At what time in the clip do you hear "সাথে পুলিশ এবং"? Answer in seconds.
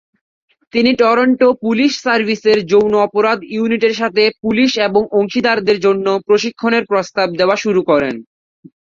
3.93-5.01